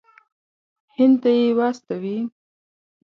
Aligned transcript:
هند 0.95 1.15
ته 1.21 1.29
یې 1.39 1.47
واستوي. 1.57 2.17